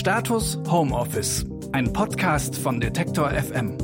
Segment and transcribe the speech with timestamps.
[0.00, 3.76] Status Homeoffice, ein Podcast von Detektor FM.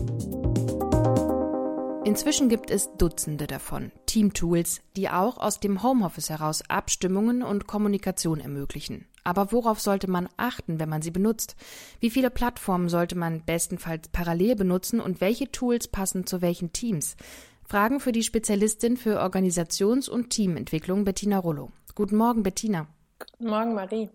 [2.07, 8.41] Inzwischen gibt es Dutzende davon, Teamtools, die auch aus dem Homeoffice heraus Abstimmungen und Kommunikation
[8.41, 9.07] ermöglichen.
[9.25, 11.55] Aber worauf sollte man achten, wenn man sie benutzt?
[12.01, 17.19] Wie viele Plattformen sollte man bestenfalls parallel benutzen und welche Tools passen zu welchen Teams?
[17.63, 21.73] Fragen für die Spezialistin für Organisations- und Teamentwicklung Bettina Rollo.
[21.95, 22.87] Guten Morgen, Bettina.
[23.19, 24.09] Guten Morgen, Marie.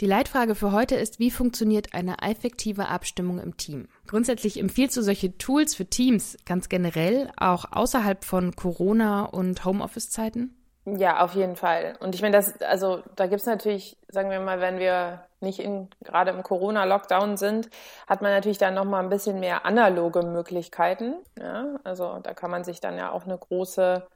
[0.00, 3.88] Die Leitfrage für heute ist, wie funktioniert eine effektive Abstimmung im Team?
[4.06, 10.54] Grundsätzlich empfiehlst du solche Tools für Teams ganz generell, auch außerhalb von Corona- und Homeoffice-Zeiten?
[10.84, 11.94] Ja, auf jeden Fall.
[11.98, 15.88] Und ich meine, das, also da gibt's natürlich, sagen wir mal, wenn wir nicht in,
[16.04, 17.70] gerade im Corona-Lockdown sind,
[18.06, 21.14] hat man natürlich dann nochmal ein bisschen mehr analoge Möglichkeiten.
[21.38, 21.78] Ja?
[21.84, 24.06] Also da kann man sich dann ja auch eine große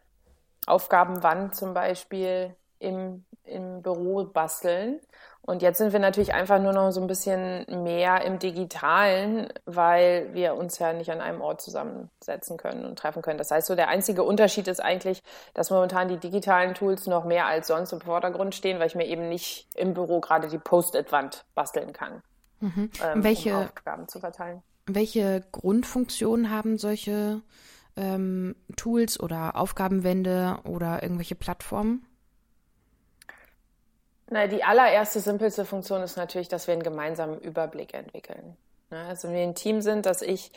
[0.67, 5.01] Aufgabenwand zum Beispiel im, im Büro basteln.
[5.51, 10.33] Und jetzt sind wir natürlich einfach nur noch so ein bisschen mehr im Digitalen, weil
[10.33, 13.37] wir uns ja nicht an einem Ort zusammensetzen können und treffen können.
[13.37, 17.47] Das heißt, so der einzige Unterschied ist eigentlich, dass momentan die digitalen Tools noch mehr
[17.47, 21.45] als sonst im Vordergrund stehen, weil ich mir eben nicht im Büro gerade die Post-it-Wand
[21.57, 22.23] basteln kann,
[22.61, 22.89] mhm.
[23.05, 24.63] ähm, welche, um Aufgaben zu verteilen.
[24.87, 27.43] Welche Grundfunktionen haben solche
[27.97, 32.07] ähm, Tools oder Aufgabenwände oder irgendwelche Plattformen?
[34.31, 38.57] Na, die allererste, simpelste Funktion ist natürlich, dass wir einen gemeinsamen Überblick entwickeln.
[38.91, 40.53] Also wenn wir ein Team sind, dass ich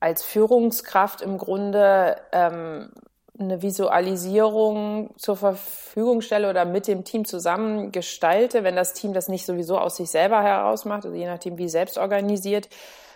[0.00, 2.90] als Führungskraft im Grunde ähm,
[3.38, 9.28] eine Visualisierung zur Verfügung stelle oder mit dem Team zusammen gestalte, wenn das Team das
[9.28, 12.68] nicht sowieso aus sich selber heraus macht, also je nachdem, wie selbst organisiert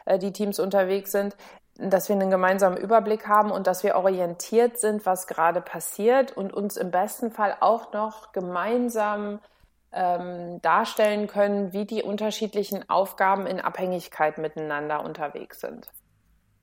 [0.06, 1.36] äh, die Teams unterwegs sind,
[1.76, 6.54] dass wir einen gemeinsamen Überblick haben und dass wir orientiert sind, was gerade passiert und
[6.54, 9.40] uns im besten Fall auch noch gemeinsam
[9.94, 15.88] ähm, darstellen können, wie die unterschiedlichen Aufgaben in Abhängigkeit miteinander unterwegs sind.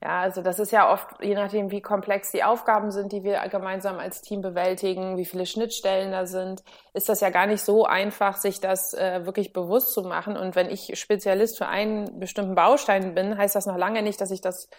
[0.04, 3.40] Ja, also das ist ja oft, je nachdem, wie komplex die Aufgaben sind, die wir
[3.50, 7.86] gemeinsam als Team bewältigen, wie viele Schnittstellen da sind, ist das ja gar nicht so
[7.86, 10.38] einfach, sich das äh, wirklich bewusst zu machen.
[10.38, 14.32] Und wenn ich Spezialist für einen bestimmten Baustein bin, heißt das noch lange nicht, dass
[14.32, 14.70] ich das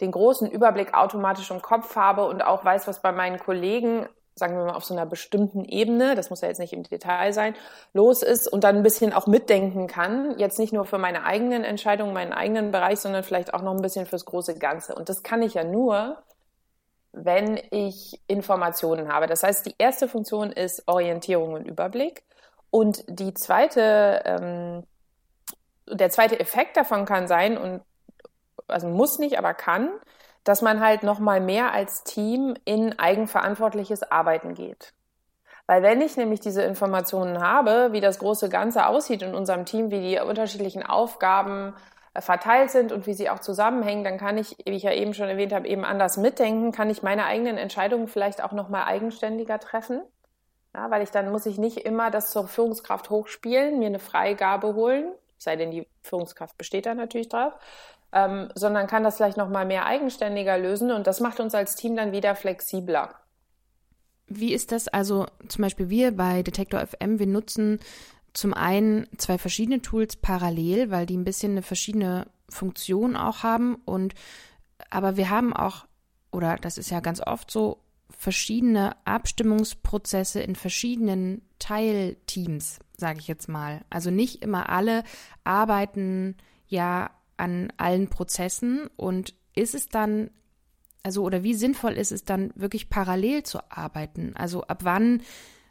[0.00, 4.08] den großen Überblick automatisch im Kopf habe und auch weiß, was bei meinen Kollegen
[4.38, 7.32] sagen wir mal, auf so einer bestimmten Ebene, das muss ja jetzt nicht im Detail
[7.32, 7.54] sein,
[7.92, 10.38] los ist und dann ein bisschen auch mitdenken kann.
[10.38, 13.82] Jetzt nicht nur für meine eigenen Entscheidungen, meinen eigenen Bereich, sondern vielleicht auch noch ein
[13.82, 14.94] bisschen fürs große Ganze.
[14.94, 16.22] Und das kann ich ja nur,
[17.12, 19.26] wenn ich Informationen habe.
[19.26, 22.22] Das heißt, die erste Funktion ist Orientierung und Überblick.
[22.70, 24.84] Und die zweite, ähm,
[25.90, 27.80] der zweite Effekt davon kann sein, und
[28.66, 29.90] also muss nicht, aber kann,
[30.44, 34.92] dass man halt noch mal mehr als Team in eigenverantwortliches Arbeiten geht.
[35.66, 39.90] Weil wenn ich nämlich diese Informationen habe, wie das große Ganze aussieht in unserem Team,
[39.90, 41.74] wie die unterschiedlichen Aufgaben
[42.14, 45.12] äh, verteilt sind und wie sie auch zusammenhängen, dann kann ich, wie ich ja eben
[45.12, 48.84] schon erwähnt habe, eben anders mitdenken, kann ich meine eigenen Entscheidungen vielleicht auch noch mal
[48.84, 50.00] eigenständiger treffen.
[50.74, 54.74] Ja, weil ich dann muss ich nicht immer das zur Führungskraft hochspielen, mir eine Freigabe
[54.74, 57.52] holen, sei denn die Führungskraft besteht da natürlich drauf,
[58.12, 61.74] ähm, sondern kann das vielleicht noch mal mehr eigenständiger lösen und das macht uns als
[61.74, 63.14] Team dann wieder flexibler.
[64.26, 67.80] Wie ist das also zum Beispiel wir bei Detektor FM, wir nutzen
[68.34, 73.76] zum einen zwei verschiedene Tools parallel, weil die ein bisschen eine verschiedene Funktion auch haben
[73.84, 74.14] und
[74.90, 75.86] aber wir haben auch
[76.30, 77.78] oder das ist ja ganz oft so
[78.10, 83.82] verschiedene Abstimmungsprozesse in verschiedenen Teilteams, sage ich jetzt mal.
[83.90, 85.04] Also nicht immer alle
[85.44, 86.36] arbeiten
[86.66, 90.30] ja an allen Prozessen und ist es dann,
[91.02, 94.34] also oder wie sinnvoll ist es dann wirklich parallel zu arbeiten?
[94.36, 95.22] Also ab wann,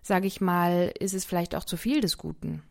[0.02, 2.64] sage ich mal, ist es vielleicht auch zu viel des Guten?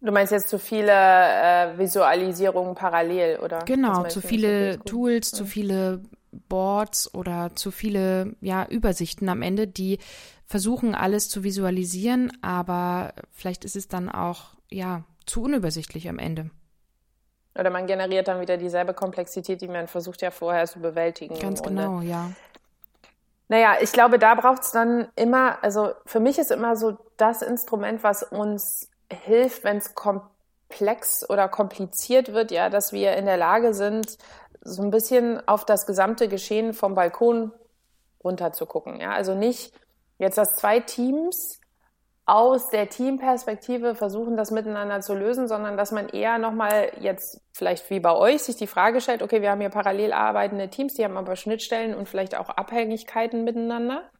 [0.00, 3.60] Du meinst jetzt zu viele äh, Visualisierungen parallel, oder?
[3.60, 5.38] Genau, zu viele Tools, ja.
[5.38, 9.98] zu viele Boards oder zu viele ja, Übersichten am Ende, die
[10.44, 16.50] versuchen, alles zu visualisieren, aber vielleicht ist es dann auch ja zu unübersichtlich am Ende.
[17.56, 21.38] Oder man generiert dann wieder dieselbe Komplexität, die man versucht ja vorher zu bewältigen.
[21.38, 22.30] Ganz genau, ja.
[23.48, 27.42] Naja, ich glaube, da braucht es dann immer, also für mich ist immer so das
[27.42, 33.36] Instrument, was uns hilft, wenn es komplex oder kompliziert wird, ja, dass wir in der
[33.36, 34.18] Lage sind,
[34.62, 37.52] so ein bisschen auf das gesamte Geschehen vom Balkon
[38.24, 38.98] runter zu gucken.
[38.98, 39.74] Ja, also nicht
[40.18, 41.60] jetzt, dass zwei Teams
[42.26, 47.90] aus der Teamperspektive versuchen, das miteinander zu lösen, sondern dass man eher nochmal jetzt vielleicht
[47.90, 51.04] wie bei euch sich die Frage stellt, okay, wir haben hier parallel arbeitende Teams, die
[51.04, 54.10] haben aber Schnittstellen und vielleicht auch Abhängigkeiten miteinander.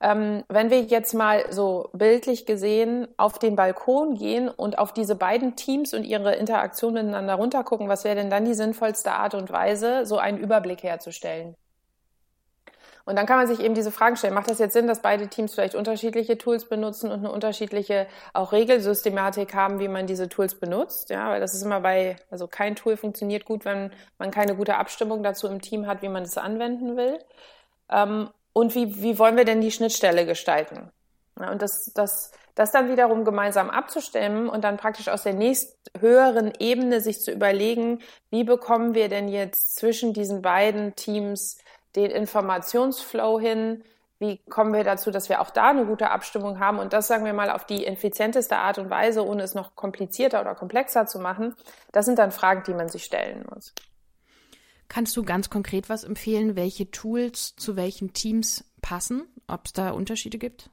[0.00, 5.14] ähm, wenn wir jetzt mal so bildlich gesehen auf den Balkon gehen und auf diese
[5.16, 9.50] beiden Teams und ihre Interaktion miteinander runtergucken, was wäre denn dann die sinnvollste Art und
[9.52, 11.56] Weise, so einen Überblick herzustellen?
[13.04, 14.34] Und dann kann man sich eben diese Fragen stellen.
[14.34, 18.52] Macht das jetzt Sinn, dass beide Teams vielleicht unterschiedliche Tools benutzen und eine unterschiedliche auch
[18.52, 21.10] Regelsystematik haben, wie man diese Tools benutzt?
[21.10, 24.76] Ja, weil das ist immer bei, also kein Tool funktioniert gut, wenn man keine gute
[24.76, 27.18] Abstimmung dazu im Team hat, wie man es anwenden will.
[27.90, 30.90] Ähm, und wie, wie wollen wir denn die Schnittstelle gestalten?
[31.36, 36.52] Und das, das, das dann wiederum gemeinsam abzustimmen und dann praktisch aus der nächst höheren
[36.58, 38.00] Ebene sich zu überlegen,
[38.30, 41.58] wie bekommen wir denn jetzt zwischen diesen beiden Teams
[41.96, 43.84] den Informationsflow hin?
[44.18, 47.24] Wie kommen wir dazu, dass wir auch da eine gute Abstimmung haben und das, sagen
[47.24, 51.18] wir mal, auf die effizienteste Art und Weise, ohne es noch komplizierter oder komplexer zu
[51.18, 51.56] machen?
[51.90, 53.74] Das sind dann Fragen, die man sich stellen muss.
[54.88, 59.26] Kannst du ganz konkret was empfehlen, welche Tools zu welchen Teams passen?
[59.48, 60.70] Ob es da Unterschiede gibt?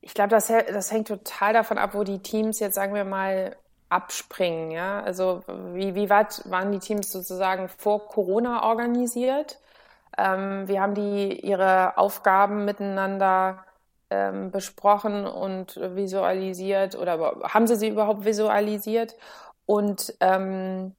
[0.00, 3.56] Ich glaube, das, das hängt total davon ab, wo die Teams jetzt, sagen wir mal,
[3.88, 4.70] abspringen.
[4.70, 5.00] Ja?
[5.02, 5.42] Also
[5.74, 9.58] wie, wie weit waren die Teams sozusagen vor Corona organisiert?
[10.18, 13.64] Ähm, wie haben die ihre Aufgaben miteinander
[14.10, 19.16] ähm, besprochen und visualisiert oder haben sie sie überhaupt visualisiert?
[19.66, 20.94] Und ähm,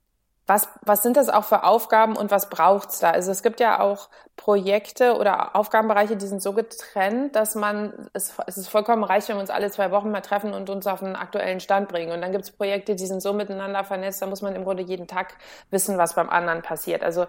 [0.48, 3.12] was, was sind das auch für Aufgaben und was braucht's da?
[3.12, 4.08] Also es gibt ja auch
[4.38, 9.36] Projekte oder Aufgabenbereiche, die sind so getrennt, dass man, es, es ist vollkommen reich, wenn
[9.36, 12.14] wir uns alle zwei Wochen mal treffen und uns auf einen aktuellen Stand bringen.
[12.14, 15.08] Und dann gibt's Projekte, die sind so miteinander vernetzt, da muss man im Grunde jeden
[15.08, 15.36] Tag
[15.70, 17.04] wissen, was beim anderen passiert.
[17.04, 17.26] Also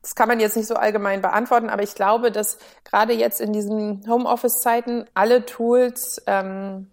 [0.00, 3.52] das kann man jetzt nicht so allgemein beantworten, aber ich glaube, dass gerade jetzt in
[3.52, 6.90] diesen Homeoffice-Zeiten alle Tools ähm,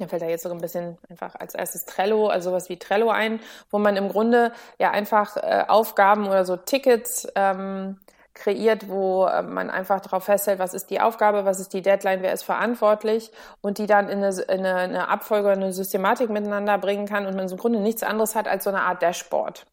[0.00, 3.10] mir fällt da jetzt so ein bisschen einfach als erstes Trello, also sowas wie Trello
[3.10, 7.98] ein, wo man im Grunde ja einfach äh, Aufgaben oder so Tickets ähm,
[8.34, 12.22] kreiert, wo äh, man einfach darauf festhält, was ist die Aufgabe, was ist die Deadline,
[12.22, 13.30] wer ist verantwortlich
[13.60, 17.36] und die dann in eine, in eine, eine Abfolge, eine Systematik miteinander bringen kann und
[17.36, 19.66] man im Grunde nichts anderes hat als so eine Art Dashboard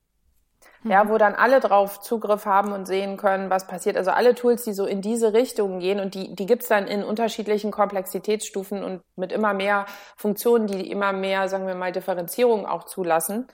[0.84, 3.98] ja, wo dann alle drauf Zugriff haben und sehen können, was passiert.
[3.98, 7.04] Also alle Tools, die so in diese Richtung gehen und die, die gibt's dann in
[7.04, 9.86] unterschiedlichen Komplexitätsstufen und mit immer mehr
[10.16, 13.48] Funktionen, die immer mehr, sagen wir mal, Differenzierung auch zulassen.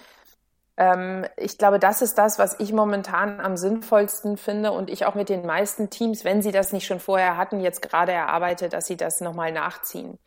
[0.77, 5.15] Ähm, ich glaube, das ist das, was ich momentan am sinnvollsten finde und ich auch
[5.15, 8.87] mit den meisten Teams, wenn sie das nicht schon vorher hatten, jetzt gerade erarbeite, dass
[8.87, 10.17] sie das nochmal nachziehen.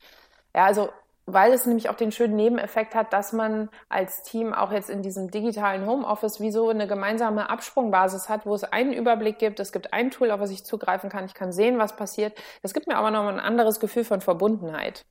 [0.54, 0.90] Ja, also
[1.26, 5.02] weil es nämlich auch den schönen Nebeneffekt hat, dass man als Team auch jetzt in
[5.02, 9.72] diesem digitalen Homeoffice wie so eine gemeinsame Absprungbasis hat, wo es einen Überblick gibt, es
[9.72, 12.38] gibt ein Tool, auf das ich zugreifen kann, ich kann sehen, was passiert.
[12.62, 15.04] Das gibt mir aber noch ein anderes Gefühl von Verbundenheit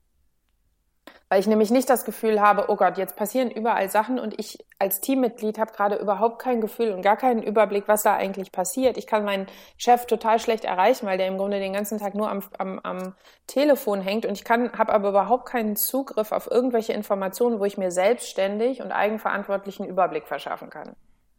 [1.30, 4.64] weil ich nämlich nicht das Gefühl habe, oh Gott, jetzt passieren überall Sachen und ich
[4.78, 8.98] als Teammitglied habe gerade überhaupt kein Gefühl und gar keinen Überblick, was da eigentlich passiert.
[8.98, 12.30] Ich kann meinen Chef total schlecht erreichen, weil der im Grunde den ganzen Tag nur
[12.30, 13.16] am, am, am
[13.48, 17.78] Telefon hängt und ich kann habe aber überhaupt keinen Zugriff auf irgendwelche Informationen, wo ich
[17.78, 20.96] mir selbstständig und eigenverantwortlichen Überblick verschaffen kann.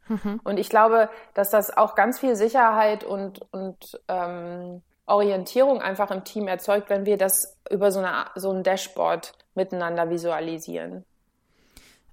[0.09, 0.41] Mhm.
[0.43, 6.25] Und ich glaube, dass das auch ganz viel Sicherheit und, und ähm, Orientierung einfach im
[6.25, 11.05] Team erzeugt, wenn wir das über so, eine, so ein Dashboard miteinander visualisieren.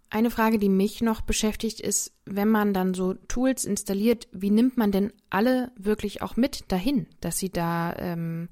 [0.09, 4.77] Eine Frage, die mich noch beschäftigt, ist, wenn man dann so Tools installiert, wie nimmt
[4.77, 8.49] man denn alle wirklich auch mit dahin, dass sie da ähm,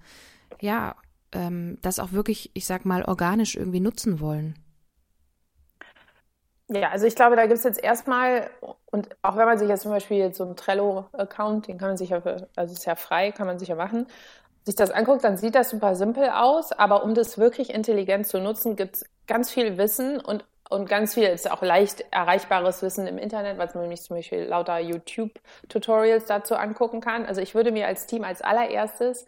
[0.59, 0.95] ja
[1.33, 4.55] ähm, das auch wirklich, ich sag mal, organisch irgendwie nutzen wollen?
[6.67, 8.49] Ja, also ich glaube, da gibt es jetzt erstmal,
[8.91, 11.97] und auch wenn man sich jetzt zum Beispiel jetzt so einen Trello-Account, den kann man
[11.97, 14.07] sich ja, für, also ist ja frei, kann man sich ja machen,
[14.63, 18.39] sich das anguckt, dann sieht das super simpel aus, aber um das wirklich intelligent zu
[18.39, 23.07] nutzen, gibt es ganz viel Wissen und, und ganz viel ist auch leicht erreichbares Wissen
[23.07, 27.25] im Internet, was man nämlich zum Beispiel lauter YouTube-Tutorials dazu angucken kann.
[27.25, 29.25] Also ich würde mir als Team als allererstes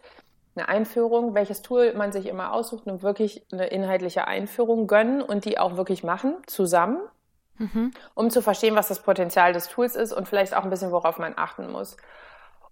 [0.56, 5.44] eine Einführung, welches Tool man sich immer aussucht, und wirklich eine inhaltliche Einführung gönnen und
[5.44, 7.00] die auch wirklich machen, zusammen
[7.58, 7.92] mhm.
[8.14, 11.18] um zu verstehen, was das Potenzial des Tools ist und vielleicht auch ein bisschen, worauf
[11.18, 11.96] man achten muss.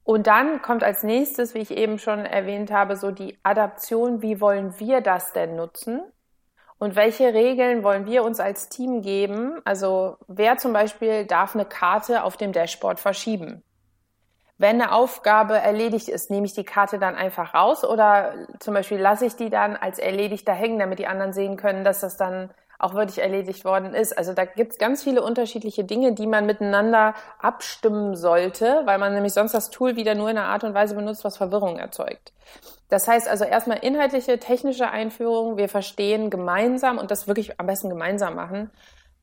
[0.05, 4.41] Und dann kommt als nächstes, wie ich eben schon erwähnt habe, so die Adaption, wie
[4.41, 6.03] wollen wir das denn nutzen?
[6.79, 9.61] Und welche Regeln wollen wir uns als Team geben?
[9.65, 13.63] Also wer zum Beispiel darf eine Karte auf dem Dashboard verschieben?
[14.59, 18.99] Wenn eine Aufgabe erledigt ist, nehme ich die Karte dann einfach raus oder zum Beispiel
[18.99, 22.17] lasse ich die dann als erledigt da hängen, damit die anderen sehen können, dass das
[22.17, 22.51] dann
[22.83, 24.17] auch wirklich erledigt worden ist.
[24.17, 29.15] Also da gibt es ganz viele unterschiedliche Dinge, die man miteinander abstimmen sollte, weil man
[29.15, 32.33] nämlich sonst das Tool wieder nur in einer Art und Weise benutzt, was Verwirrung erzeugt.
[32.89, 35.57] Das heißt also erstmal inhaltliche, technische Einführung.
[35.57, 38.71] Wir verstehen gemeinsam und das wirklich am besten gemeinsam machen.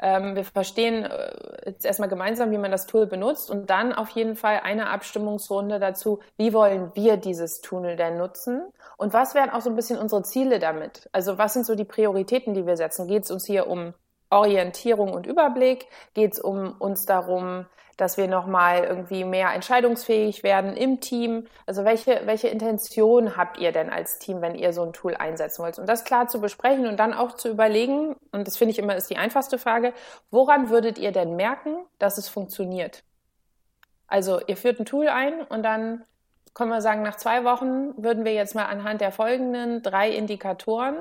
[0.01, 1.32] Ähm, wir verstehen äh,
[1.65, 5.79] jetzt erstmal gemeinsam, wie man das Tool benutzt und dann auf jeden Fall eine Abstimmungsrunde
[5.79, 8.62] dazu, wie wollen wir dieses Tool denn nutzen
[8.98, 11.10] und was wären auch so ein bisschen unsere Ziele damit?
[11.12, 13.08] Also was sind so die Prioritäten, die wir setzen?
[13.08, 13.94] Geht es uns hier um
[14.29, 15.88] Orientierung und Überblick?
[16.13, 17.65] Geht es um uns darum,
[17.98, 21.48] dass wir nochmal irgendwie mehr entscheidungsfähig werden im Team?
[21.65, 25.63] Also welche, welche Intention habt ihr denn als Team, wenn ihr so ein Tool einsetzen
[25.63, 25.77] wollt?
[25.79, 28.95] Und das klar zu besprechen und dann auch zu überlegen, und das finde ich immer
[28.95, 29.93] ist die einfachste Frage,
[30.31, 33.03] woran würdet ihr denn merken, dass es funktioniert?
[34.07, 36.03] Also ihr führt ein Tool ein und dann
[36.53, 40.95] können wir sagen, nach zwei Wochen würden wir jetzt mal anhand der folgenden drei Indikatoren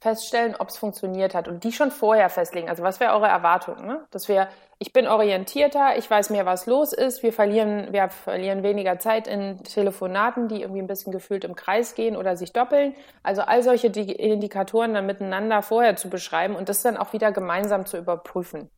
[0.00, 2.68] feststellen, ob es funktioniert hat und die schon vorher festlegen.
[2.68, 3.84] Also was wäre eure Erwartung?
[3.84, 4.04] Ne?
[4.12, 8.62] Dass wir, ich bin orientierter, ich weiß mehr, was los ist, wir verlieren, wir verlieren
[8.62, 12.94] weniger Zeit in Telefonaten, die irgendwie ein bisschen gefühlt im Kreis gehen oder sich doppeln.
[13.24, 17.84] Also all solche Indikatoren dann miteinander vorher zu beschreiben und das dann auch wieder gemeinsam
[17.84, 18.70] zu überprüfen.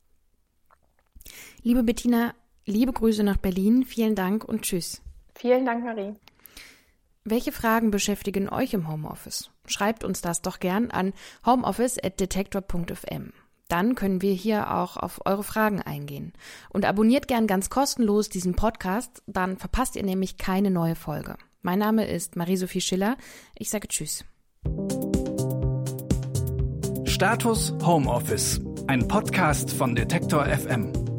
[1.62, 2.32] Liebe Bettina,
[2.64, 5.02] liebe Grüße nach Berlin, vielen Dank und tschüss.
[5.34, 6.14] Vielen Dank, Marie.
[7.30, 9.50] Welche Fragen beschäftigen euch im Homeoffice?
[9.64, 11.12] Schreibt uns das doch gern an
[11.46, 13.32] homeoffice.detektor.fm.
[13.68, 16.32] Dann können wir hier auch auf eure Fragen eingehen.
[16.70, 21.36] Und abonniert gern ganz kostenlos diesen Podcast, dann verpasst ihr nämlich keine neue Folge.
[21.62, 23.16] Mein Name ist Marie-Sophie Schiller.
[23.56, 24.24] Ich sage Tschüss.
[27.04, 31.09] Status Homeoffice, ein Podcast von Detektor FM.